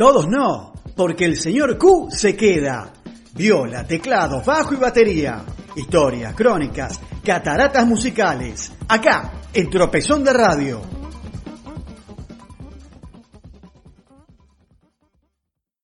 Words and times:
Todos 0.00 0.28
no, 0.28 0.72
porque 0.96 1.26
el 1.26 1.36
señor 1.36 1.76
Q 1.76 2.08
se 2.10 2.34
queda. 2.34 2.90
Viola, 3.34 3.86
teclado, 3.86 4.42
bajo 4.42 4.72
y 4.72 4.78
batería. 4.78 5.44
Historias, 5.76 6.34
crónicas, 6.34 6.98
cataratas 7.22 7.86
musicales. 7.86 8.72
Acá, 8.88 9.30
en 9.52 9.68
Tropezón 9.68 10.24
de 10.24 10.32
Radio. 10.32 10.80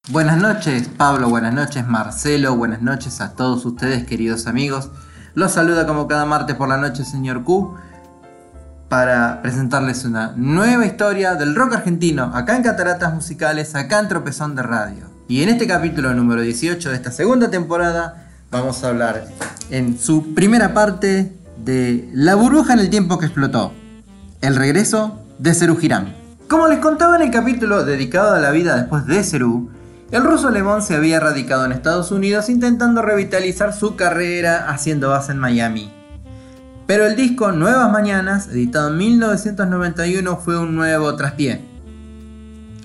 Buenas 0.08 0.38
noches 0.38 0.88
Pablo, 0.96 1.28
buenas 1.28 1.52
noches 1.52 1.86
Marcelo, 1.86 2.56
buenas 2.56 2.80
noches 2.80 3.20
a 3.20 3.34
todos 3.34 3.66
ustedes 3.66 4.06
queridos 4.06 4.46
amigos. 4.46 4.88
Los 5.34 5.52
saluda 5.52 5.86
como 5.86 6.08
cada 6.08 6.24
martes 6.24 6.56
por 6.56 6.70
la 6.70 6.78
noche 6.78 7.04
señor 7.04 7.44
Q 7.44 7.76
para 8.88 9.42
presentarles 9.42 10.04
una 10.04 10.32
nueva 10.36 10.86
historia 10.86 11.34
del 11.34 11.54
rock 11.54 11.74
argentino, 11.74 12.30
acá 12.34 12.56
en 12.56 12.62
Cataratas 12.62 13.12
Musicales, 13.12 13.74
acá 13.74 13.98
en 13.98 14.08
Tropezón 14.08 14.54
de 14.54 14.62
Radio. 14.62 15.04
Y 15.28 15.42
en 15.42 15.48
este 15.48 15.66
capítulo 15.66 16.14
número 16.14 16.40
18 16.40 16.90
de 16.90 16.94
esta 16.94 17.10
segunda 17.10 17.50
temporada 17.50 18.28
vamos 18.50 18.84
a 18.84 18.88
hablar 18.88 19.26
en 19.70 19.98
su 19.98 20.34
primera 20.34 20.72
parte 20.72 21.32
de 21.64 22.08
La 22.12 22.36
burbuja 22.36 22.74
en 22.74 22.78
el 22.78 22.90
tiempo 22.90 23.18
que 23.18 23.26
explotó, 23.26 23.72
el 24.40 24.54
regreso 24.54 25.20
de 25.38 25.54
Cerú 25.54 25.76
Girán. 25.76 26.14
Como 26.48 26.68
les 26.68 26.78
contaba 26.78 27.16
en 27.16 27.22
el 27.22 27.30
capítulo 27.32 27.84
dedicado 27.84 28.34
a 28.34 28.38
la 28.38 28.52
vida 28.52 28.76
después 28.76 29.04
de 29.06 29.24
Cerú, 29.24 29.68
el 30.12 30.22
ruso 30.22 30.46
alemán 30.46 30.82
se 30.82 30.94
había 30.94 31.18
radicado 31.18 31.64
en 31.64 31.72
Estados 31.72 32.12
Unidos 32.12 32.48
intentando 32.48 33.02
revitalizar 33.02 33.72
su 33.72 33.96
carrera 33.96 34.70
haciendo 34.70 35.08
base 35.08 35.32
en 35.32 35.38
Miami. 35.38 35.92
Pero 36.86 37.04
el 37.06 37.16
disco 37.16 37.50
Nuevas 37.50 37.90
Mañanas, 37.90 38.48
editado 38.48 38.90
en 38.90 38.98
1991, 38.98 40.36
fue 40.36 40.58
un 40.58 40.76
nuevo 40.76 41.16
traspié. 41.16 41.64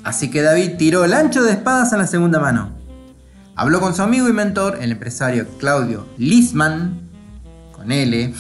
Así 0.04 0.32
que 0.32 0.42
David 0.42 0.78
tiró 0.78 1.06
el 1.06 1.14
ancho 1.14 1.44
de 1.44 1.52
espadas 1.52 1.94
en 1.94 2.00
la 2.00 2.08
segunda 2.08 2.40
mano. 2.40 2.72
Habló 3.56 3.80
con 3.80 3.94
su 3.94 4.02
amigo 4.02 4.28
y 4.28 4.34
mentor, 4.34 4.80
el 4.82 4.92
empresario 4.92 5.46
Claudio 5.60 6.08
Lisman, 6.18 7.00
con 7.74 7.92
L, 7.92 8.34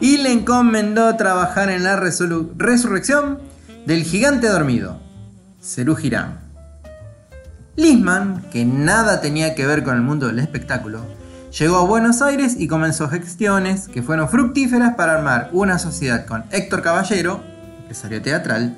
y 0.00 0.16
le 0.18 0.32
encomendó 0.32 1.16
trabajar 1.16 1.70
en 1.70 1.82
la 1.82 1.96
resurrección 1.96 3.40
del 3.86 4.04
gigante 4.04 4.48
dormido, 4.48 5.00
Cerú 5.60 5.96
Girán. 5.96 6.38
Lisman, 7.74 8.42
que 8.52 8.64
nada 8.64 9.20
tenía 9.20 9.56
que 9.56 9.66
ver 9.66 9.82
con 9.82 9.96
el 9.96 10.02
mundo 10.02 10.28
del 10.28 10.38
espectáculo, 10.38 11.00
llegó 11.58 11.76
a 11.76 11.84
Buenos 11.84 12.20
Aires 12.20 12.56
y 12.58 12.66
comenzó 12.66 13.08
gestiones 13.08 13.88
que 13.88 14.02
fueron 14.02 14.28
fructíferas 14.28 14.94
para 14.94 15.14
armar 15.14 15.50
una 15.52 15.78
sociedad 15.78 16.26
con 16.26 16.44
Héctor 16.50 16.82
Caballero, 16.82 17.42
empresario 17.78 18.20
teatral, 18.22 18.76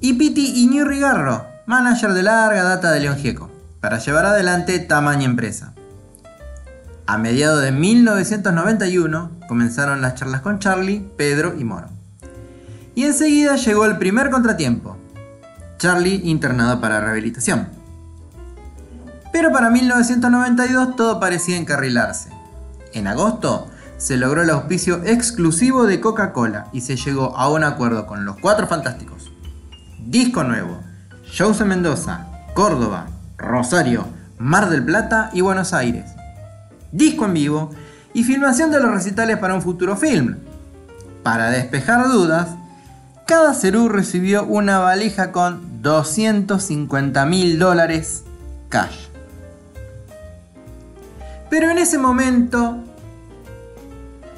y 0.00 0.14
Piti 0.14 0.64
Iñurrigarro, 0.64 1.46
manager 1.66 2.12
de 2.12 2.24
larga 2.24 2.64
data 2.64 2.90
de 2.90 3.00
León 3.00 3.16
Gieco, 3.18 3.50
para 3.80 3.98
llevar 3.98 4.26
adelante 4.26 4.78
tamaña 4.80 5.24
empresa. 5.24 5.74
A 7.06 7.18
mediados 7.18 7.62
de 7.62 7.72
1991 7.72 9.30
comenzaron 9.46 10.00
las 10.00 10.14
charlas 10.16 10.40
con 10.40 10.58
Charlie, 10.58 11.06
Pedro 11.16 11.54
y 11.58 11.64
Moro. 11.64 11.88
Y 12.94 13.04
enseguida 13.04 13.56
llegó 13.56 13.84
el 13.86 13.98
primer 13.98 14.30
contratiempo. 14.30 14.96
Charlie 15.78 16.20
internado 16.24 16.80
para 16.80 17.00
rehabilitación. 17.00 17.81
Pero 19.32 19.50
para 19.50 19.70
1992 19.70 20.96
todo 20.96 21.18
parecía 21.18 21.56
encarrilarse. 21.56 22.30
En 22.92 23.06
agosto 23.06 23.68
se 23.96 24.16
logró 24.16 24.42
el 24.42 24.50
auspicio 24.50 25.02
exclusivo 25.04 25.86
de 25.86 26.00
Coca-Cola 26.00 26.66
y 26.72 26.82
se 26.82 26.96
llegó 26.96 27.36
a 27.36 27.48
un 27.48 27.64
acuerdo 27.64 28.06
con 28.06 28.24
los 28.24 28.36
Cuatro 28.38 28.66
Fantásticos. 28.66 29.30
Disco 29.98 30.44
nuevo, 30.44 30.80
shows 31.24 31.60
en 31.60 31.68
Mendoza, 31.68 32.26
Córdoba, 32.54 33.06
Rosario, 33.38 34.06
Mar 34.38 34.68
del 34.68 34.84
Plata 34.84 35.30
y 35.32 35.40
Buenos 35.40 35.72
Aires. 35.72 36.10
Disco 36.90 37.24
en 37.24 37.34
vivo 37.34 37.70
y 38.12 38.24
filmación 38.24 38.70
de 38.70 38.80
los 38.80 38.90
recitales 38.90 39.38
para 39.38 39.54
un 39.54 39.62
futuro 39.62 39.96
film. 39.96 40.36
Para 41.22 41.50
despejar 41.50 42.08
dudas, 42.08 42.48
cada 43.26 43.54
Cerú 43.54 43.88
recibió 43.88 44.44
una 44.44 44.80
valija 44.80 45.32
con 45.32 45.80
250 45.80 47.24
mil 47.26 47.58
dólares 47.58 48.24
cash. 48.68 49.11
Pero 51.52 51.68
en 51.68 51.76
ese 51.76 51.98
momento 51.98 52.78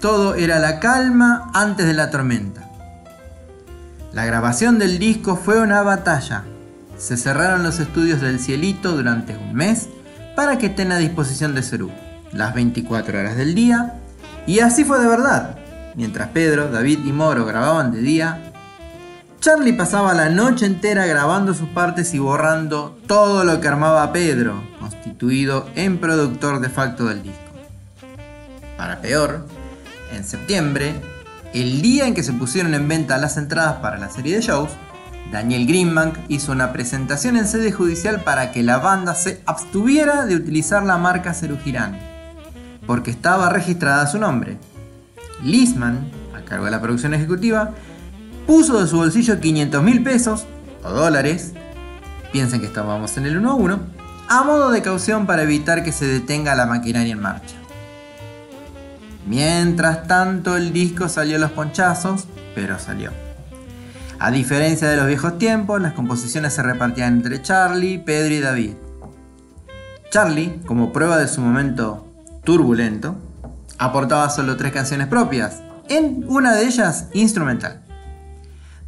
todo 0.01 0.35
era 0.35 0.59
la 0.59 0.81
calma 0.81 1.49
antes 1.55 1.87
de 1.87 1.95
la 1.95 2.11
tormenta. 2.11 2.69
La 4.13 4.25
grabación 4.25 4.81
del 4.81 4.99
disco 4.99 5.37
fue 5.37 5.61
una 5.61 5.83
batalla. 5.83 6.43
Se 6.99 7.17
cerraron 7.17 7.63
los 7.63 7.79
estudios 7.79 8.21
del 8.21 8.41
Cielito 8.41 8.97
durante 8.97 9.37
un 9.37 9.55
mes 9.55 9.87
para 10.35 10.59
que 10.59 10.67
estén 10.67 10.91
a 10.91 10.99
disposición 10.99 11.55
de 11.55 11.63
Cerú, 11.63 11.93
las 12.33 12.53
24 12.53 13.21
horas 13.21 13.37
del 13.37 13.55
día. 13.55 13.95
Y 14.49 14.59
así 14.59 14.83
fue 14.83 14.99
de 14.99 15.07
verdad. 15.07 15.57
Mientras 15.95 16.31
Pedro, 16.31 16.69
David 16.69 16.99
y 17.05 17.13
Moro 17.13 17.47
grababan 17.47 17.93
de 17.93 18.01
día, 18.01 18.53
Charlie 19.39 19.75
pasaba 19.75 20.15
la 20.15 20.31
noche 20.31 20.67
entera 20.67 21.07
grabando 21.07 21.55
sus 21.55 21.69
partes 21.69 22.13
y 22.13 22.19
borrando 22.19 22.99
todo 23.07 23.45
lo 23.45 23.61
que 23.61 23.69
armaba 23.69 24.13
Pedro, 24.13 24.74
constituido 24.85 25.67
en 25.77 25.99
productor 25.99 26.61
de 26.61 26.69
facto 26.69 27.07
del 27.07 27.23
disco. 27.23 27.39
Para 28.77 29.01
peor, 29.01 29.47
en 30.13 30.25
septiembre, 30.25 30.95
el 31.55 31.81
día 31.81 32.07
en 32.07 32.15
que 32.15 32.23
se 32.23 32.35
pusieron 32.35 32.75
en 32.75 32.87
venta 32.87 33.17
las 33.17 33.39
entradas 33.39 33.77
para 33.77 33.99
la 33.99 34.11
serie 34.11 34.37
de 34.37 34.43
shows, 34.43 34.71
Daniel 35.33 35.67
Greenbank 35.67 36.19
hizo 36.29 36.53
una 36.53 36.73
presentación 36.73 37.39
en 37.39 37.49
sede 37.49 37.73
judicial 37.73 38.23
para 38.25 38.53
que 38.53 38.63
la 38.63 38.79
banda 38.79 39.15
se 39.15 39.41
abstuviera 39.47 40.27
de 40.27 40.37
utilizar 40.37 40.83
la 40.83 40.99
marca 40.99 41.33
Girán, 41.33 41.99
porque 42.87 43.11
estaba 43.11 43.49
registrada 43.49 44.07
su 44.07 44.19
nombre. 44.19 44.59
Lisman, 45.43 46.11
a 46.37 46.45
cargo 46.45 46.67
de 46.67 46.73
la 46.73 46.83
producción 46.83 47.15
ejecutiva, 47.15 47.71
puso 48.47 48.81
de 48.83 48.87
su 48.87 48.97
bolsillo 48.97 49.41
500 49.41 49.83
mil 49.83 50.03
pesos 50.03 50.45
o 50.83 50.91
dólares, 50.91 51.55
piensen 52.33 52.61
que 52.61 52.67
estábamos 52.67 53.17
en 53.17 53.25
el 53.25 53.39
1 53.39 53.51
a 53.51 53.55
1, 53.55 54.04
a 54.29 54.43
modo 54.43 54.71
de 54.71 54.83
caución 54.83 55.27
para 55.27 55.43
evitar 55.43 55.85
que 55.85 55.93
se 55.93 56.07
detenga 56.07 56.55
la 56.55 56.67
maquinaria 56.67 57.13
en 57.13 57.21
marcha. 57.21 57.57
Mientras 59.27 60.07
tanto 60.07 60.57
el 60.57 60.73
disco 60.73 61.09
salió 61.09 61.37
a 61.37 61.41
los 61.41 61.53
ponchazos, 61.53 62.27
pero 62.55 62.79
salió. 62.79 63.11
A 64.19 64.31
diferencia 64.31 64.89
de 64.89 64.97
los 64.97 65.07
viejos 65.07 65.39
tiempos, 65.39 65.81
las 65.81 65.93
composiciones 65.93 66.53
se 66.53 66.63
repartían 66.63 67.15
entre 67.15 67.43
Charlie, 67.43 67.99
Pedro 67.99 68.35
y 68.35 68.41
David. 68.41 68.75
Charlie, 70.11 70.61
como 70.67 70.93
prueba 70.93 71.19
de 71.19 71.29
su 71.29 71.41
momento 71.41 72.07
turbulento, 72.45 73.17
aportaba 73.79 74.31
solo 74.31 74.57
tres 74.57 74.73
canciones 74.73 75.09
propias, 75.09 75.63
en 75.89 76.25
una 76.29 76.55
de 76.55 76.67
ellas 76.67 77.09
instrumental. 77.13 77.83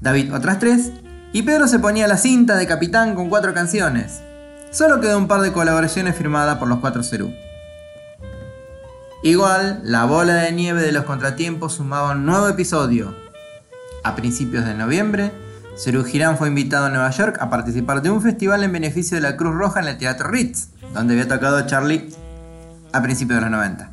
David 0.00 0.34
otras 0.34 0.58
tres, 0.58 0.92
y 1.32 1.42
Pedro 1.42 1.66
se 1.66 1.78
ponía 1.78 2.06
la 2.06 2.16
cinta 2.16 2.56
de 2.56 2.66
capitán 2.66 3.14
con 3.14 3.28
cuatro 3.28 3.53
canciones, 3.53 4.20
Solo 4.76 5.00
quedó 5.00 5.16
un 5.16 5.26
par 5.26 5.41
de 5.41 5.54
colaboraciones 5.54 6.14
firmadas 6.16 6.59
por 6.59 6.69
los 6.69 6.81
cuatro 6.81 7.03
Cerú. 7.03 7.32
Igual, 9.22 9.81
la 9.84 10.04
bola 10.04 10.34
de 10.34 10.53
nieve 10.53 10.82
de 10.82 10.92
los 10.92 11.04
contratiempos 11.04 11.72
sumaba 11.72 12.12
un 12.12 12.26
nuevo 12.26 12.47
episodio. 12.47 13.16
A 14.04 14.15
principios 14.15 14.66
de 14.66 14.75
noviembre, 14.75 15.32
Cerú 15.82 16.04
Girán 16.04 16.36
fue 16.36 16.48
invitado 16.48 16.84
a 16.84 16.91
Nueva 16.91 17.09
York 17.09 17.38
a 17.41 17.48
participar 17.48 18.03
de 18.03 18.10
un 18.10 18.20
festival 18.20 18.65
en 18.65 18.72
beneficio 18.72 19.16
de 19.16 19.22
la 19.22 19.38
Cruz 19.38 19.54
Roja 19.54 19.81
en 19.81 19.88
el 19.88 19.97
Teatro 19.97 20.28
Ritz, 20.28 20.69
donde 20.92 21.15
había 21.15 21.26
tocado 21.26 21.66
Charlie 21.66 22.10
a 22.92 23.00
principios 23.00 23.38
de 23.38 23.47
los 23.47 23.50
90. 23.53 23.88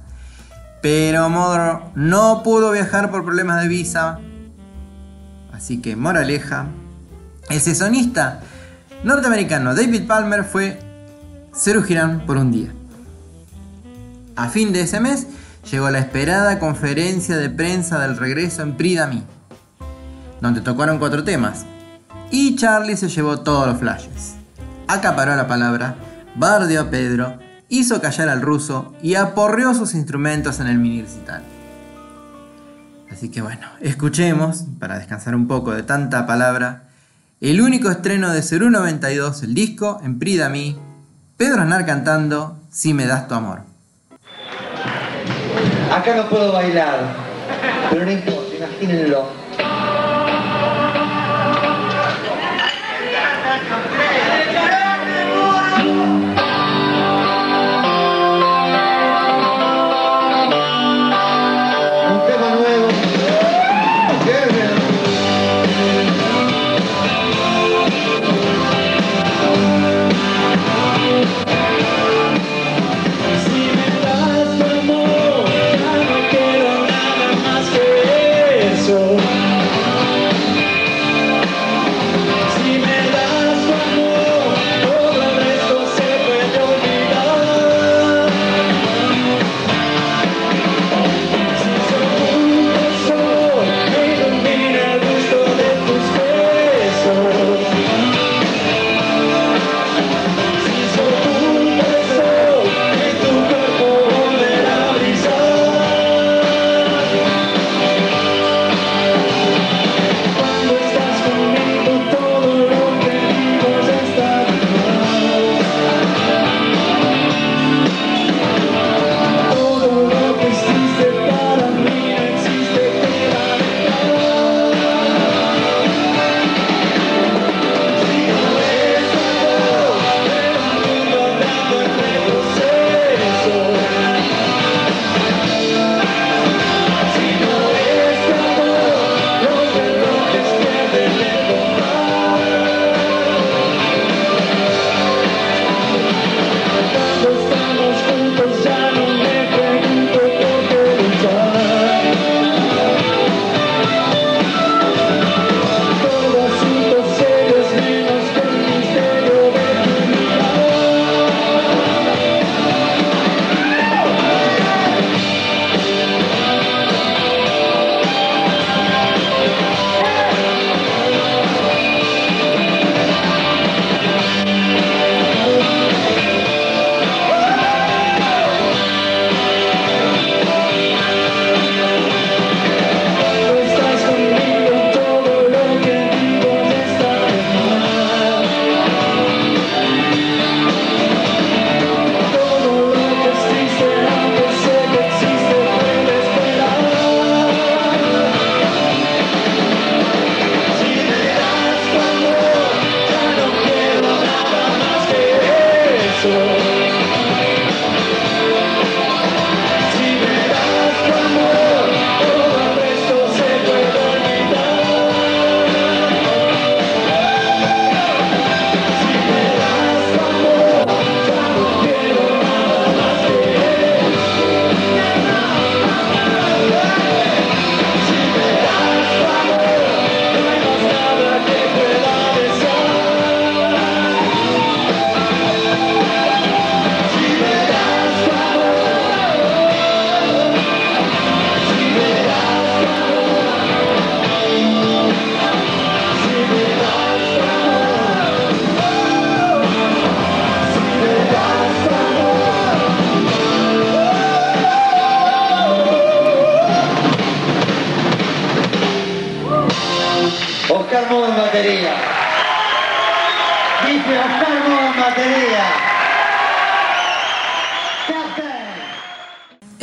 Pero 0.81 1.29
Modro 1.29 1.93
no 1.95 2.43
pudo 2.43 2.73
viajar 2.73 3.09
por 3.09 3.23
problemas 3.23 3.61
de 3.61 3.69
visa. 3.69 4.19
Así 5.53 5.81
que, 5.81 5.95
moraleja, 5.95 6.65
el 7.49 7.61
sesonista 7.61 8.41
norteamericano 9.03 9.75
David 9.75 10.07
Palmer 10.07 10.43
fue 10.43 10.79
Cerú 11.55 11.83
Girán 11.83 12.25
por 12.25 12.37
un 12.37 12.51
día. 12.51 12.69
A 14.35 14.49
fin 14.49 14.73
de 14.73 14.81
ese 14.81 14.99
mes 14.99 15.27
llegó 15.69 15.89
la 15.91 15.99
esperada 15.99 16.57
conferencia 16.57 17.37
de 17.37 17.49
prensa 17.49 17.99
del 17.99 18.17
regreso 18.17 18.63
en 18.63 18.75
Pridami, 18.75 19.23
donde 20.41 20.61
tocaron 20.61 20.97
cuatro 20.97 21.23
temas, 21.23 21.65
y 22.31 22.55
Charlie 22.55 22.97
se 22.97 23.07
llevó 23.07 23.41
todos 23.41 23.67
los 23.67 23.77
flashes. 23.77 24.33
Acaparó 24.87 25.35
la 25.35 25.47
palabra, 25.47 25.95
bardeó 26.35 26.81
a 26.81 26.89
Pedro, 26.89 27.37
hizo 27.69 28.01
callar 28.01 28.29
al 28.29 28.41
ruso 28.41 28.95
y 29.03 29.13
aporreó 29.13 29.75
sus 29.75 29.93
instrumentos 29.93 30.59
en 30.59 30.67
el 30.67 30.79
mini 30.79 31.03
recital. 31.03 31.43
Así 33.11 33.29
que 33.29 33.43
bueno, 33.43 33.67
escuchemos, 33.79 34.65
para 34.79 34.97
descansar 34.97 35.35
un 35.35 35.47
poco 35.47 35.71
de 35.71 35.83
tanta 35.83 36.25
palabra, 36.25 36.89
el 37.41 37.61
único 37.61 37.91
estreno 37.91 38.31
de 38.31 38.41
Cerú 38.41 38.71
92, 38.71 39.43
el 39.43 39.53
disco, 39.53 40.01
en 40.03 40.17
Prida 40.17 40.49
mí, 40.49 40.79
Pedro 41.37 41.63
Aznar 41.63 41.85
cantando 41.85 42.57
Si 42.71 42.93
me 42.93 43.05
das 43.05 43.27
tu 43.27 43.33
amor. 43.33 43.61
Acá 45.91 46.15
no 46.15 46.29
puedo 46.29 46.51
bailar, 46.51 47.15
pero 47.89 48.05
no 48.05 48.11
importa, 48.11 48.55
imagínenlo. 48.55 49.42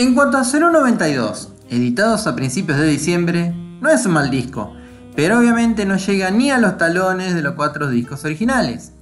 En 0.01 0.15
cuanto 0.15 0.39
a 0.39 0.45
092, 0.45 1.53
editados 1.69 2.27
a 2.27 2.35
principios 2.35 2.79
de 2.79 2.87
diciembre, 2.87 3.53
no 3.83 3.91
es 3.91 4.07
un 4.07 4.13
mal 4.13 4.31
disco, 4.31 4.73
pero 5.15 5.39
obviamente 5.39 5.85
no 5.85 5.99
llega 5.99 6.31
ni 6.31 6.51
a 6.51 6.57
los 6.57 6.79
talones 6.79 7.35
de 7.35 7.43
los 7.43 7.53
cuatro 7.53 7.91
discos 7.91 8.25
originales. 8.25 8.93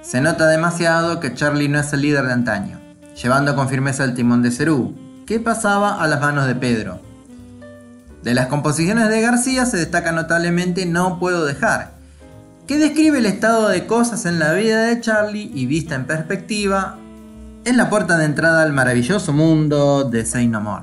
Se 0.00 0.22
nota 0.22 0.48
demasiado 0.48 1.20
que 1.20 1.34
Charlie 1.34 1.68
no 1.68 1.78
es 1.78 1.92
el 1.92 2.00
líder 2.00 2.24
de 2.24 2.32
antaño, 2.32 2.80
llevando 3.22 3.54
con 3.54 3.68
firmeza 3.68 4.04
el 4.04 4.14
timón 4.14 4.40
de 4.40 4.50
Cerú, 4.50 4.96
que 5.26 5.38
pasaba 5.38 6.02
a 6.02 6.08
las 6.08 6.18
manos 6.18 6.46
de 6.46 6.54
Pedro. 6.54 6.98
De 8.22 8.32
las 8.32 8.46
composiciones 8.46 9.10
de 9.10 9.20
García 9.20 9.66
se 9.66 9.76
destaca 9.76 10.12
notablemente 10.12 10.86
No 10.86 11.18
Puedo 11.18 11.44
Dejar, 11.44 11.90
que 12.66 12.78
describe 12.78 13.18
el 13.18 13.26
estado 13.26 13.68
de 13.68 13.86
cosas 13.86 14.24
en 14.24 14.38
la 14.38 14.54
vida 14.54 14.84
de 14.84 14.98
Charlie 15.02 15.52
y 15.54 15.66
vista 15.66 15.94
en 15.94 16.06
perspectiva, 16.06 16.96
es 17.64 17.76
la 17.76 17.90
puerta 17.90 18.16
de 18.16 18.24
entrada 18.24 18.62
al 18.62 18.72
maravilloso 18.72 19.32
mundo 19.32 20.04
de 20.04 20.24
Say 20.24 20.48
No. 20.48 20.82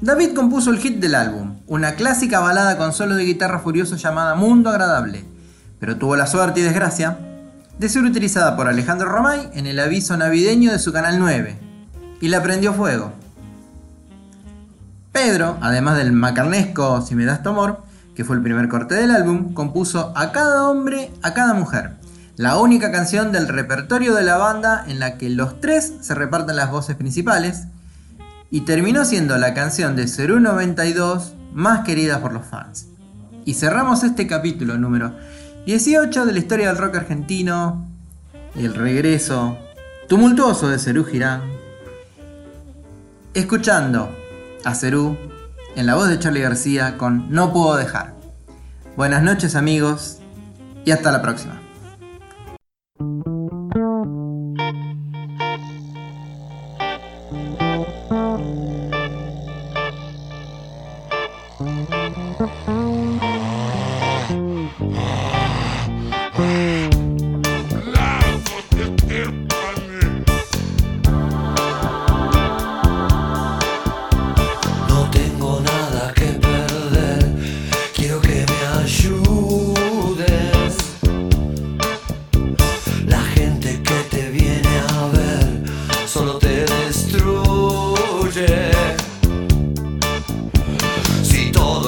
David 0.00 0.34
compuso 0.34 0.70
el 0.70 0.78
hit 0.78 0.98
del 0.98 1.14
álbum, 1.14 1.56
una 1.66 1.94
clásica 1.94 2.40
balada 2.40 2.76
con 2.76 2.92
solo 2.92 3.14
de 3.14 3.24
guitarra 3.24 3.60
furioso 3.60 3.96
llamada 3.96 4.34
Mundo 4.34 4.70
Agradable, 4.70 5.24
pero 5.80 5.96
tuvo 5.96 6.16
la 6.16 6.26
suerte 6.26 6.60
y 6.60 6.62
desgracia 6.62 7.18
de 7.78 7.88
ser 7.88 8.04
utilizada 8.04 8.56
por 8.56 8.68
Alejandro 8.68 9.08
Romay 9.08 9.48
en 9.54 9.66
el 9.66 9.80
aviso 9.80 10.16
navideño 10.16 10.72
de 10.72 10.78
su 10.78 10.92
canal 10.92 11.18
9, 11.18 11.58
y 12.20 12.28
la 12.28 12.42
prendió 12.42 12.74
fuego. 12.74 13.12
Pedro, 15.12 15.58
además 15.60 15.96
del 15.96 16.10
macarnesco 16.10 17.00
Si 17.00 17.14
me 17.14 17.24
das 17.24 17.42
tu 17.42 17.50
amor, 17.50 17.82
que 18.14 18.24
fue 18.24 18.36
el 18.36 18.42
primer 18.42 18.68
corte 18.68 18.94
del 18.94 19.10
álbum, 19.10 19.54
compuso 19.54 20.12
A 20.16 20.32
cada 20.32 20.68
hombre, 20.68 21.10
a 21.22 21.34
cada 21.34 21.54
mujer, 21.54 21.96
la 22.36 22.58
única 22.58 22.90
canción 22.90 23.32
del 23.32 23.48
repertorio 23.48 24.14
de 24.14 24.24
la 24.24 24.36
banda 24.36 24.84
en 24.88 24.98
la 24.98 25.18
que 25.18 25.28
los 25.30 25.60
tres 25.60 25.92
se 26.00 26.14
reparten 26.14 26.56
las 26.56 26.70
voces 26.70 26.96
principales, 26.96 27.64
y 28.50 28.60
terminó 28.60 29.04
siendo 29.04 29.36
la 29.36 29.52
canción 29.52 29.96
de 29.96 30.06
092 30.06 31.34
más 31.52 31.84
querida 31.84 32.20
por 32.20 32.32
los 32.32 32.46
fans. 32.46 32.86
Y 33.44 33.54
cerramos 33.54 34.04
este 34.04 34.28
capítulo 34.28 34.78
número 34.78 35.12
18 35.66 36.24
de 36.24 36.32
la 36.32 36.38
historia 36.38 36.68
del 36.68 36.78
rock 36.78 36.96
argentino 36.96 37.88
el 38.54 38.74
regreso 38.74 39.58
tumultuoso 40.08 40.68
de 40.68 40.78
Cerú 40.78 41.04
Girán, 41.04 41.42
escuchando 43.34 44.16
a 44.64 44.76
Cerú 44.76 45.16
en 45.74 45.86
la 45.86 45.96
voz 45.96 46.08
de 46.08 46.20
Charlie 46.20 46.42
García 46.42 46.96
con 46.96 47.32
No 47.32 47.52
puedo 47.52 47.76
dejar. 47.76 48.14
Buenas 48.96 49.24
noches 49.24 49.56
amigos 49.56 50.18
y 50.84 50.92
hasta 50.92 51.10
la 51.10 51.22
próxima. 51.22 51.63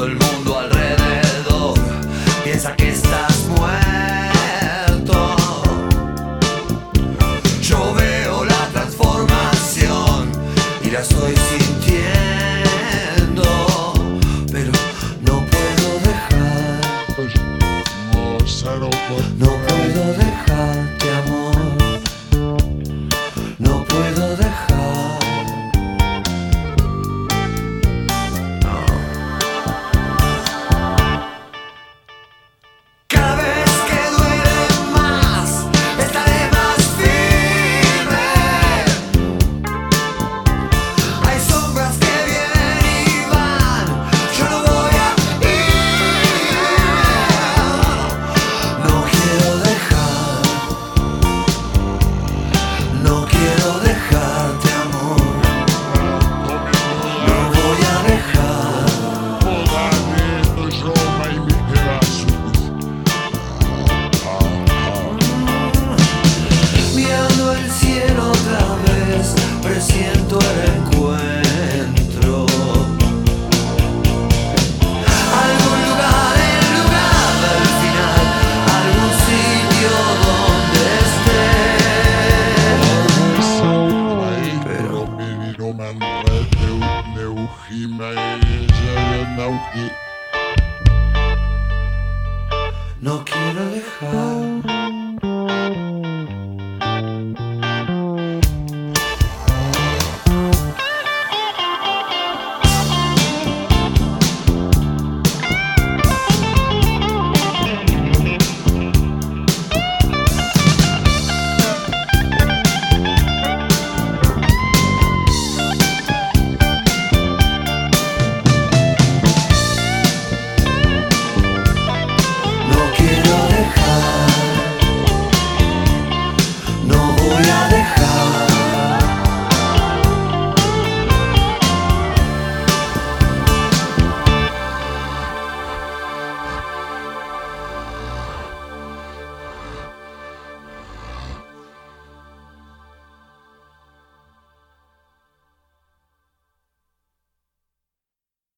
No 0.07 0.36